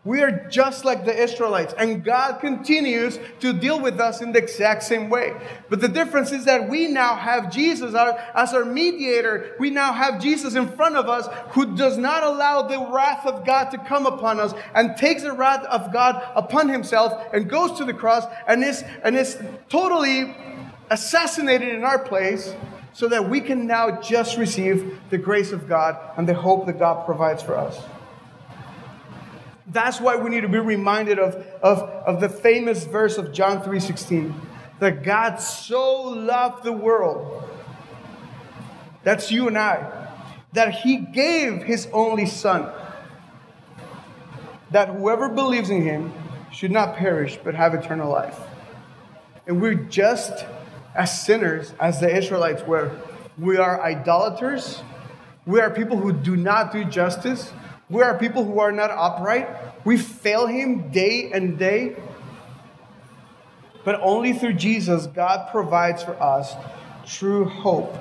[0.06, 4.40] We are just like the Israelites, and God continues to deal with us in the
[4.40, 5.34] exact same way.
[5.70, 9.56] But the difference is that we now have Jesus as our mediator.
[9.60, 13.46] We now have Jesus in front of us who does not allow the wrath of
[13.46, 17.78] God to come upon us and takes the wrath of God upon himself and goes
[17.78, 20.36] to the cross and is, and is totally
[20.90, 22.54] assassinated in our place
[22.92, 26.78] so that we can now just receive the grace of God and the hope that
[26.78, 27.82] God provides for us.
[29.68, 33.62] That's why we need to be reminded of, of, of the famous verse of John
[33.62, 34.34] 3:16
[34.80, 37.44] that God so loved the world.
[39.04, 40.10] That's you and I.
[40.54, 42.70] That he gave his only son.
[44.72, 46.14] That whoever believes in him
[46.52, 48.38] should not perish but have eternal life.
[49.48, 50.46] And we're just
[50.96, 52.92] as sinners as the Israelites were.
[53.38, 54.82] We are idolaters.
[55.46, 57.52] We are people who do not do justice.
[57.90, 59.48] We are people who are not upright.
[59.86, 61.96] We fail Him day and day.
[63.84, 66.56] But only through Jesus, God provides for us
[67.06, 67.96] true hope.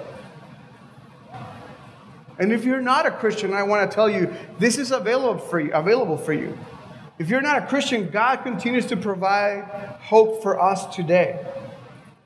[2.38, 5.60] And if you're not a Christian, I want to tell you this is available for
[5.60, 6.58] you, available for you.
[7.18, 9.64] If you're not a Christian, God continues to provide
[10.00, 11.44] hope for us today.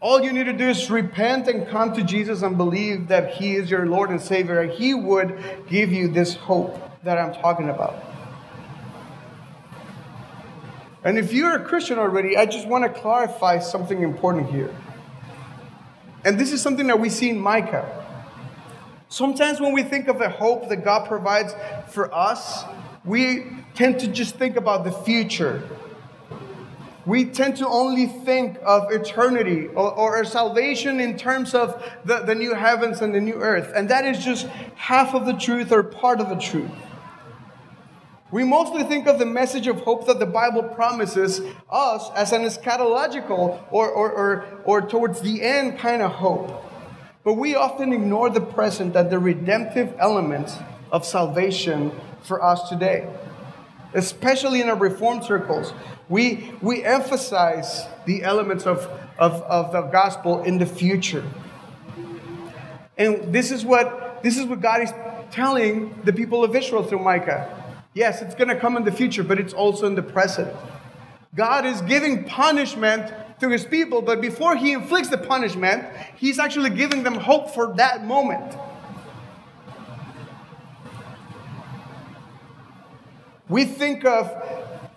[0.00, 3.56] All you need to do is repent and come to Jesus and believe that He
[3.56, 7.68] is your Lord and Savior, and He would give you this hope that I'm talking
[7.68, 8.02] about.
[11.04, 14.74] And if you're a Christian already, I just want to clarify something important here.
[16.24, 18.04] And this is something that we see in Micah.
[19.08, 21.54] Sometimes when we think of the hope that God provides
[21.88, 22.64] for us,
[23.04, 25.62] we tend to just think about the future
[27.06, 32.34] we tend to only think of eternity or, or, salvation in terms of the, the
[32.34, 33.72] new heavens and the new earth.
[33.76, 36.70] And that is just half of the truth or part of the truth.
[38.30, 42.42] We mostly think of the message of hope that the Bible promises us as an
[42.42, 46.64] eschatological or, or, or, or towards the end kind of hope.
[47.24, 50.56] But we often ignore the present and the redemptive elements
[50.90, 53.08] of salvation for us today
[53.96, 55.72] especially in our reform circles.
[56.08, 58.86] We, we emphasize the elements of,
[59.18, 61.24] of, of the gospel in the future.
[62.96, 64.92] And this is what this is what God is
[65.30, 67.64] telling the people of Israel through Micah.
[67.96, 70.54] Yes, it's going to come in the future, but it's also in the present.
[71.34, 75.82] God is giving punishment to his people, but before he inflicts the punishment,
[76.14, 78.54] he's actually giving them hope for that moment.
[83.48, 84.30] We think of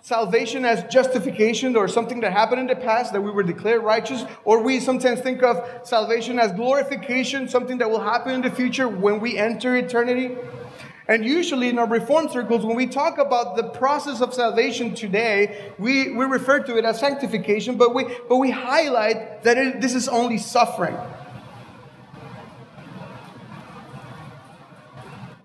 [0.02, 4.26] salvation as justification or something that happened in the past that we were declared righteous,
[4.44, 8.88] or we sometimes think of salvation as glorification, something that will happen in the future
[8.88, 10.36] when we enter eternity.
[11.10, 15.72] And usually in our reform circles, when we talk about the process of salvation today,
[15.76, 19.92] we, we refer to it as sanctification, but we, but we highlight that it, this
[19.92, 20.96] is only suffering.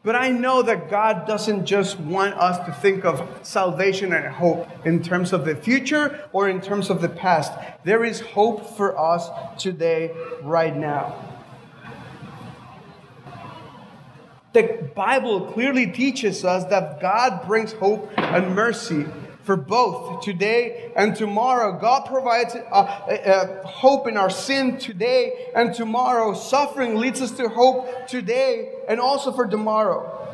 [0.03, 4.69] But I know that God doesn't just want us to think of salvation and hope
[4.85, 7.51] in terms of the future or in terms of the past.
[7.83, 11.34] There is hope for us today, right now.
[14.55, 19.05] The Bible clearly teaches us that God brings hope and mercy
[19.43, 21.77] for both today and tomorrow.
[21.77, 26.33] God provides uh, uh, hope in our sin today and tomorrow.
[26.33, 30.25] Suffering leads us to hope today and also for tomorrow.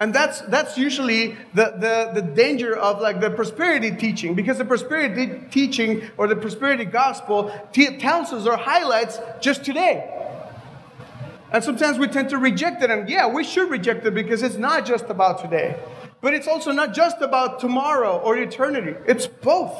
[0.00, 4.64] And that's, that's usually the, the, the danger of like the prosperity teaching, because the
[4.64, 10.17] prosperity teaching or the prosperity gospel t- tells us or highlights just today.
[11.50, 14.56] And sometimes we tend to reject it, and yeah, we should reject it because it's
[14.56, 15.78] not just about today.
[16.20, 19.74] But it's also not just about tomorrow or eternity, it's both.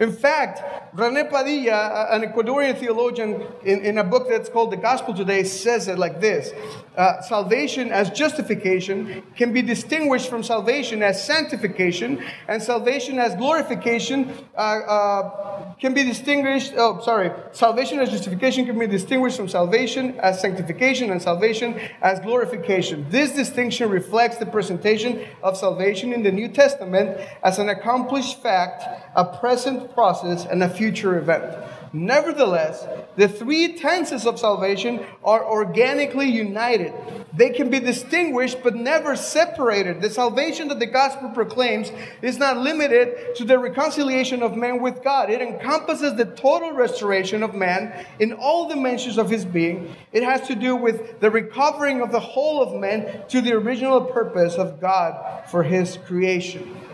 [0.00, 5.14] In fact, René Padilla, an Ecuadorian theologian, in, in, a book that's called The Gospel
[5.14, 6.52] Today, says it like this
[6.96, 14.32] uh, Salvation as justification can be distinguished from salvation as sanctification, and salvation as glorification
[14.56, 16.72] uh, uh, can be distinguished.
[16.76, 17.30] Oh, sorry.
[17.52, 23.06] Salvation as justification can be distinguished from salvation as sanctification, and salvation as glorification.
[23.10, 28.82] This distinction reflects the presentation of salvation in the New Testament as an accomplished fact,
[29.14, 31.44] a present process and a future event.
[31.92, 36.92] Nevertheless, the three tenses of salvation are organically united.
[37.34, 40.00] They can be distinguished but never separated.
[40.00, 41.90] The salvation that the gospel proclaims
[42.22, 47.42] is not limited to the reconciliation of man with God, it encompasses the total restoration
[47.42, 49.94] of man in all dimensions of his being.
[50.12, 54.00] It has to do with the recovering of the whole of man to the original
[54.00, 56.87] purpose of God for his creation.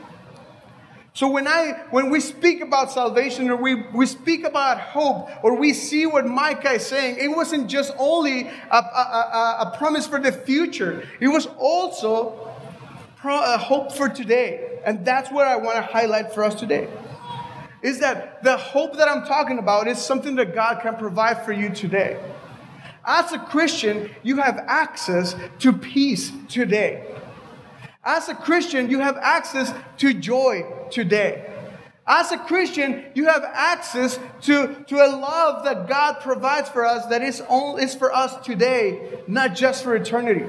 [1.14, 5.54] So when I when we speak about salvation or we, we speak about hope or
[5.56, 10.08] we see what Micah is saying, it wasn't just only a, a, a, a promise
[10.08, 11.06] for the future.
[11.20, 12.52] It was also
[13.22, 14.80] a hope for today.
[14.84, 16.88] And that's what I want to highlight for us today.
[17.80, 21.52] Is that the hope that I'm talking about is something that God can provide for
[21.52, 22.18] you today.
[23.06, 27.13] As a Christian, you have access to peace today.
[28.04, 31.50] As a Christian, you have access to joy today.
[32.06, 37.06] As a Christian, you have access to, to a love that God provides for us
[37.06, 40.44] that is, only, is for us today, not just for eternity.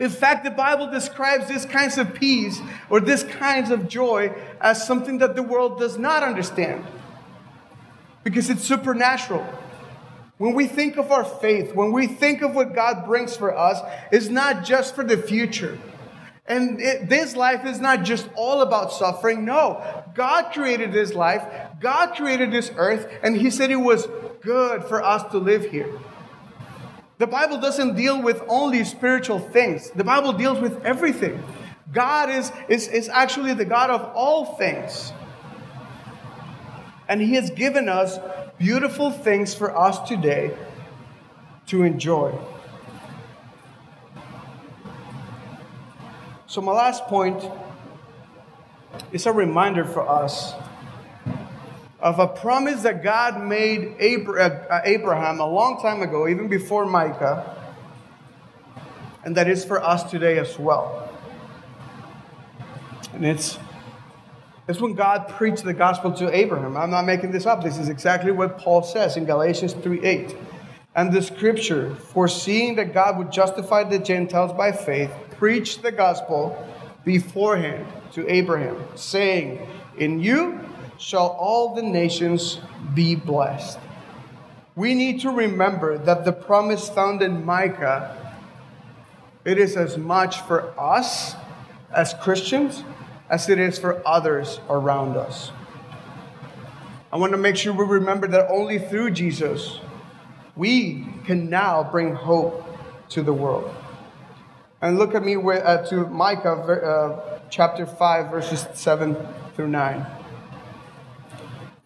[0.00, 2.60] In fact, the Bible describes these kinds of peace
[2.90, 6.84] or this kinds of joy as something that the world does not understand
[8.24, 9.46] because it's supernatural.
[10.38, 13.80] When we think of our faith, when we think of what God brings for us,
[14.12, 15.78] it's not just for the future.
[16.48, 19.44] And it, this life is not just all about suffering.
[19.44, 19.84] No,
[20.14, 21.42] God created this life,
[21.78, 24.08] God created this earth, and He said it was
[24.40, 25.92] good for us to live here.
[27.18, 31.42] The Bible doesn't deal with only spiritual things, the Bible deals with everything.
[31.92, 35.12] God is, is, is actually the God of all things.
[37.08, 38.18] And He has given us
[38.58, 40.54] beautiful things for us today
[41.66, 42.38] to enjoy.
[46.48, 47.44] So, my last point
[49.12, 50.54] is a reminder for us
[52.00, 57.54] of a promise that God made uh, Abraham a long time ago, even before Micah,
[59.26, 61.12] and that is for us today as well.
[63.12, 63.58] And it's,
[64.66, 66.78] it's when God preached the gospel to Abraham.
[66.78, 67.62] I'm not making this up.
[67.62, 70.36] This is exactly what Paul says in Galatians 3 8.
[70.96, 76.66] And the scripture, foreseeing that God would justify the Gentiles by faith, preached the gospel
[77.04, 79.66] beforehand to Abraham, saying,
[79.96, 80.60] In you
[80.98, 82.58] shall all the nations
[82.94, 83.78] be blessed.
[84.74, 88.16] We need to remember that the promise found in Micah
[89.44, 91.34] it is as much for us
[91.92, 92.84] as Christians
[93.30, 95.52] as it is for others around us.
[97.12, 99.80] I want to make sure we remember that only through Jesus
[100.56, 102.64] we can now bring hope
[103.10, 103.74] to the world.
[104.80, 109.16] And look at me with, uh, to Micah uh, chapter 5, verses 7
[109.56, 110.06] through 9.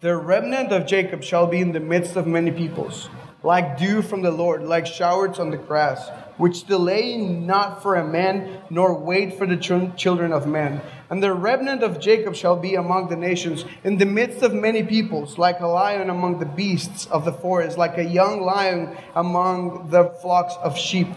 [0.01, 3.09] The remnant of Jacob shall be in the midst of many peoples,
[3.41, 8.07] like dew from the Lord, like showers on the grass, which delay not for a
[8.07, 10.79] man, nor wait for the ch- children of men.
[11.09, 14.83] And the remnant of Jacob shall be among the nations, in the midst of many
[14.83, 19.89] peoples, like a lion among the beasts of the forest, like a young lion among
[19.89, 21.07] the flocks of sheep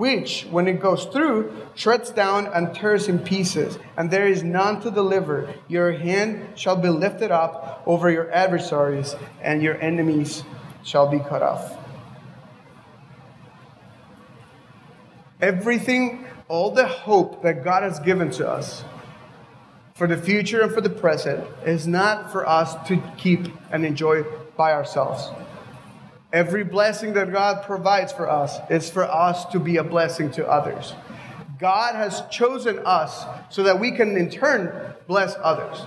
[0.00, 4.80] which, when it goes through, shreds down and tears in pieces, and there is none
[4.80, 5.52] to deliver.
[5.68, 10.42] Your hand shall be lifted up over your adversaries, and your enemies
[10.82, 11.76] shall be cut off.
[15.38, 18.82] Everything, all the hope that God has given to us
[19.92, 24.22] for the future and for the present is not for us to keep and enjoy
[24.56, 25.28] by ourselves.
[26.32, 30.46] Every blessing that God provides for us is for us to be a blessing to
[30.46, 30.94] others.
[31.58, 35.82] God has chosen us so that we can in turn bless others.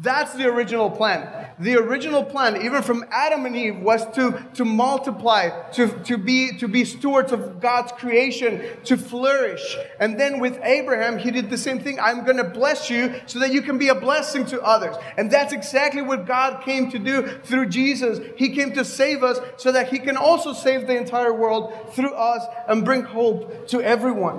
[0.00, 1.48] That's the original plan.
[1.58, 6.56] The original plan, even from Adam and Eve, was to, to multiply, to, to, be,
[6.58, 9.76] to be stewards of God's creation, to flourish.
[9.98, 11.98] And then with Abraham, he did the same thing.
[11.98, 14.94] I'm going to bless you so that you can be a blessing to others.
[15.16, 18.20] And that's exactly what God came to do through Jesus.
[18.36, 22.14] He came to save us so that he can also save the entire world through
[22.14, 24.38] us and bring hope to everyone.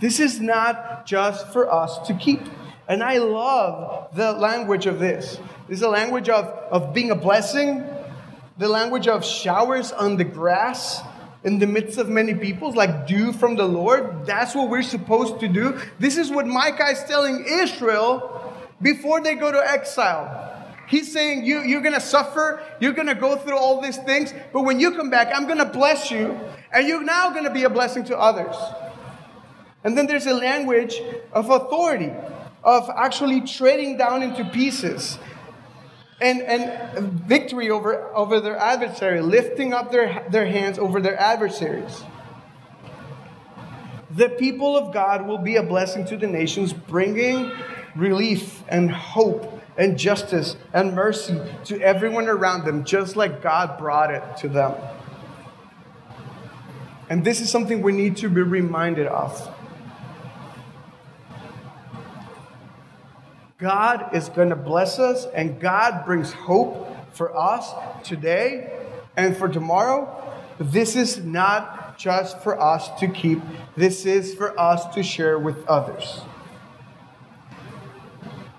[0.00, 2.40] This is not just for us to keep.
[2.88, 5.38] And I love the language of this.
[5.68, 7.84] This is a language of, of being a blessing,
[8.58, 11.02] the language of showers on the grass
[11.42, 14.24] in the midst of many peoples, like dew from the Lord.
[14.24, 15.78] That's what we're supposed to do.
[15.98, 20.54] This is what Micah is telling Israel before they go to exile.
[20.88, 24.32] He's saying, you, You're going to suffer, you're going to go through all these things,
[24.52, 26.38] but when you come back, I'm going to bless you,
[26.72, 28.54] and you're now going to be a blessing to others.
[29.82, 31.00] And then there's a language
[31.32, 32.12] of authority
[32.66, 35.18] of actually trading down into pieces
[36.20, 42.02] and, and victory over, over their adversary, lifting up their, their hands over their adversaries.
[44.10, 47.52] The people of God will be a blessing to the nations, bringing
[47.94, 54.10] relief and hope and justice and mercy to everyone around them, just like God brought
[54.10, 54.74] it to them.
[57.08, 59.55] And this is something we need to be reminded of.
[63.58, 67.72] God is going to bless us, and God brings hope for us
[68.06, 68.70] today
[69.16, 70.22] and for tomorrow.
[70.58, 73.40] This is not just for us to keep,
[73.74, 76.20] this is for us to share with others.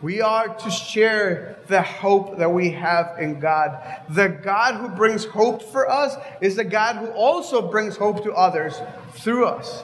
[0.01, 3.79] We are to share the hope that we have in God.
[4.09, 8.33] The God who brings hope for us is the God who also brings hope to
[8.33, 8.79] others
[9.13, 9.83] through us.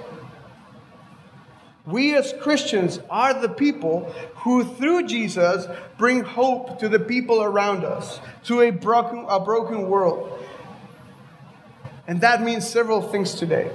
[1.85, 5.67] We as Christians are the people who, through Jesus,
[5.97, 10.39] bring hope to the people around us, to a broken, a broken world.
[12.07, 13.69] And that means several things today.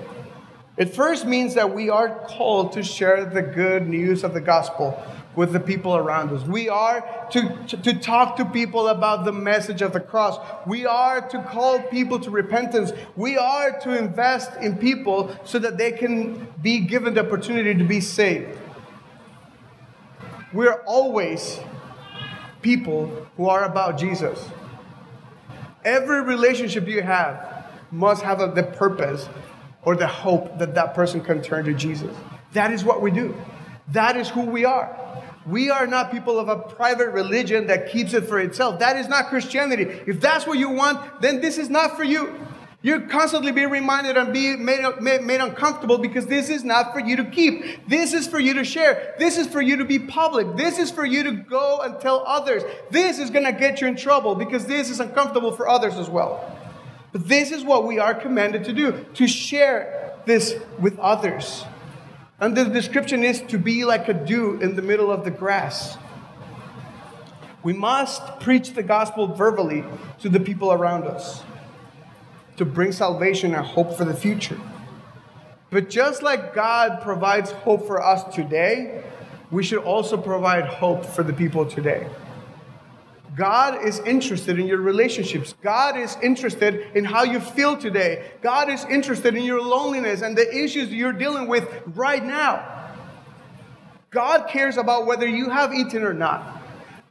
[0.79, 5.03] It first means that we are called to share the good news of the gospel
[5.39, 6.45] with the people around us.
[6.45, 10.36] We are to, to, talk to people about the message of the cross.
[10.66, 12.91] We are to call people to repentance.
[13.14, 17.84] We are to invest in people so that they can be given the opportunity to
[17.84, 18.59] be saved.
[20.53, 21.61] We're always
[22.61, 24.45] people who are about Jesus.
[25.84, 29.28] Every relationship you have must have a, the purpose
[29.82, 32.14] or the hope that that person can turn to Jesus.
[32.55, 33.36] That is what we do.
[33.93, 34.99] That is who we are.
[35.47, 38.78] We are not people of a private religion that keeps it for itself.
[38.80, 39.84] That is not Christianity.
[40.07, 42.34] If that's what you want, then this is not for you.
[42.80, 47.01] You're constantly being reminded and being made, made, made, uncomfortable because this is not for
[47.01, 47.89] you to keep.
[47.89, 49.14] This is for you to share.
[49.18, 50.57] This is for you to be public.
[50.57, 52.62] This is for you to go and tell others.
[52.91, 56.09] This is going to get you in trouble because this is uncomfortable for others as
[56.09, 56.57] well.
[57.11, 61.64] But this is what we are commanded to do to share this with others.
[62.41, 65.99] And the description is to be like a dew in the middle of the grass.
[67.64, 69.84] We must preach the gospel verbally
[70.20, 71.43] to the people around us
[72.57, 74.59] to bring salvation and hope for the future.
[75.70, 79.03] But just like God provides hope for us today,
[79.51, 82.09] we should also provide hope for the people today.
[83.39, 85.55] God is interested in your relationships.
[85.62, 88.32] God is interested in how you feel today.
[88.43, 92.91] God is interested in your loneliness and the issues you're dealing with right now.
[94.11, 96.61] God cares about whether you have eaten or not.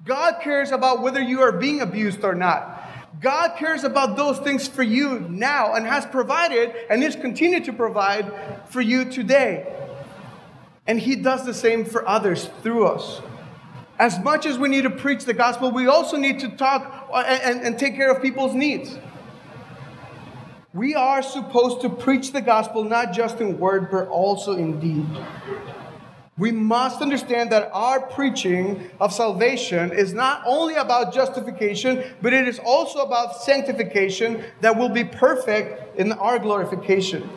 [0.03, 2.73] God cares about whether you are being abused or not.
[3.21, 7.73] God cares about those things for you now and has provided and is continuing to
[7.73, 8.29] provide
[8.67, 9.65] for you today.
[10.85, 13.21] And He does the same for others through us.
[13.99, 17.23] As much as we need to preach the gospel, we also need to talk uh,
[17.25, 18.97] and, and, and take care of people's needs.
[20.73, 25.07] We are supposed to preach the gospel not just in word, but also in deed.
[26.37, 32.47] We must understand that our preaching of salvation is not only about justification, but it
[32.47, 37.27] is also about sanctification that will be perfect in our glorification.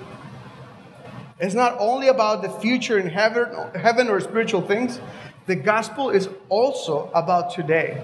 [1.39, 5.01] It's not only about the future in heaven, heaven or spiritual things,
[5.51, 8.01] the gospel is also about today.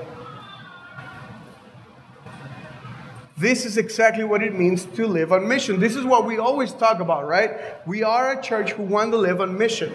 [3.36, 5.78] This is exactly what it means to live on mission.
[5.78, 7.86] This is what we always talk about, right?
[7.86, 9.94] We are a church who want to live on mission.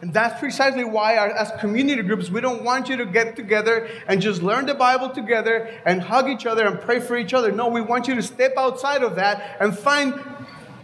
[0.00, 3.86] And that's precisely why, our, as community groups, we don't want you to get together
[4.08, 7.52] and just learn the Bible together and hug each other and pray for each other.
[7.52, 10.18] No, we want you to step outside of that and find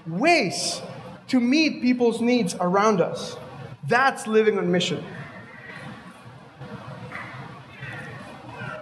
[0.07, 0.83] ways
[1.29, 3.39] to meet people's needs around us.
[3.85, 5.03] That's living on mission.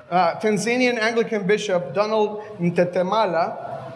[0.08, 3.92] Uh, Tanzanian Anglican Bishop Donald Mtetemela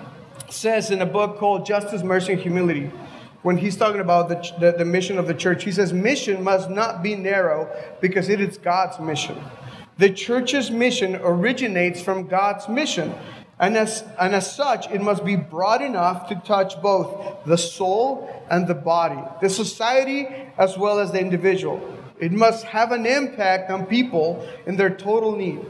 [0.49, 2.91] says in a book called Justice, Mercy, and Humility
[3.43, 5.63] when he's talking about the, the, the, mission of the church.
[5.63, 9.41] He says, Mission must not be narrow because it is God's mission.
[9.99, 13.15] The church's mission originates from God's mission.
[13.61, 18.45] And as, and as such, it must be broad enough to touch both the soul
[18.51, 20.27] and the body, the society
[20.59, 21.81] as well as the individual.
[22.19, 25.61] It must have an impact on people in their total need.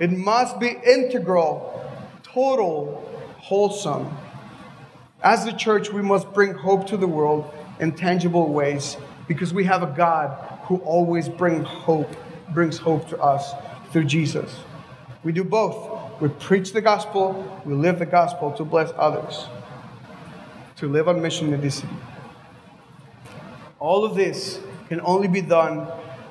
[0.00, 1.88] It must be integral,
[2.24, 3.06] total,
[3.38, 4.16] wholesome,
[5.22, 8.96] as the church, we must bring hope to the world in tangible ways
[9.28, 10.30] because we have a God
[10.64, 12.10] who always brings hope,
[12.54, 13.52] brings hope to us
[13.92, 14.60] through Jesus.
[15.22, 16.20] We do both.
[16.22, 19.46] We preach the gospel, we live the gospel to bless others,
[20.76, 21.88] to live on mission in this city.
[23.78, 25.86] All of this can only be done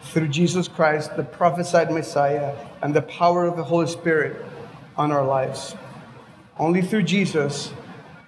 [0.10, 4.44] through Jesus Christ, the prophesied Messiah, and the power of the Holy Spirit
[4.98, 5.76] on our lives.
[6.58, 7.72] Only through Jesus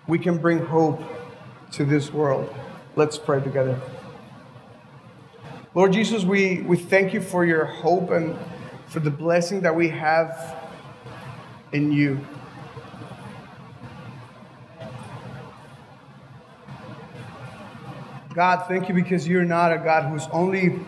[0.07, 1.01] we can bring hope
[1.71, 2.53] to this world.
[2.95, 3.79] Let's pray together.
[5.73, 8.37] Lord Jesus, we, we thank you for your hope and
[8.87, 10.57] for the blessing that we have
[11.71, 12.19] in you.
[18.33, 20.79] God, thank you because you're not a God who's only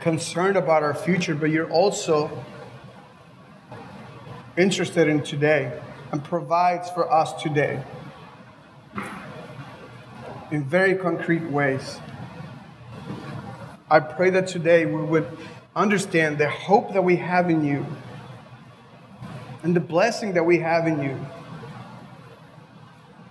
[0.00, 2.44] concerned about our future, but you're also
[4.56, 5.80] interested in today
[6.12, 7.82] and provides for us today
[10.50, 11.98] in very concrete ways.
[13.90, 15.26] I pray that today we would
[15.74, 17.86] understand the hope that we have in you
[19.62, 21.26] and the blessing that we have in you.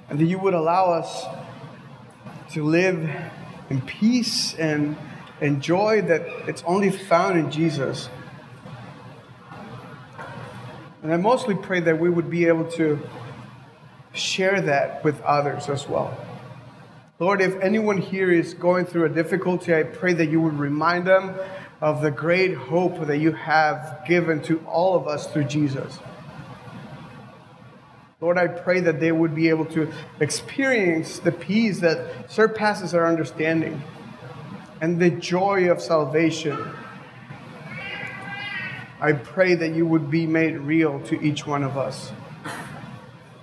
[0.10, 1.26] And that you would allow us
[2.54, 3.10] to live
[3.70, 4.96] in peace and,
[5.42, 8.10] and joy that it's only found in Jesus.
[11.04, 13.00] And I mostly pray that we would be able to
[14.14, 16.18] share that with others as well.
[17.20, 21.08] Lord, if anyone here is going through a difficulty, I pray that you would remind
[21.08, 21.36] them
[21.82, 26.00] of the great hope that you have given to all of us through Jesus.
[28.20, 33.06] Lord, I pray that they would be able to experience the peace that surpasses our
[33.06, 33.84] understanding
[34.82, 36.58] and the joy of salvation.
[39.00, 42.12] I pray that you would be made real to each one of us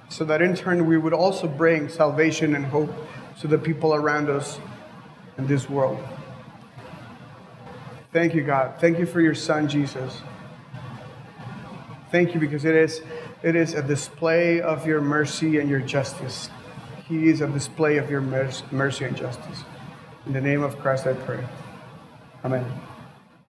[0.09, 2.93] so that in turn we would also bring salvation and hope
[3.41, 4.61] to the people around us
[5.39, 5.99] in this world.
[8.13, 8.77] Thank you, God.
[8.81, 10.23] Thank you for your Son, Jesus.
[12.13, 13.03] Thank you because it is,
[13.43, 16.49] it is a display of your mercy and your justice.
[17.09, 19.65] He is a display of your mercy and justice.
[20.27, 21.45] In the name of Christ, I pray.
[22.45, 22.65] Amen.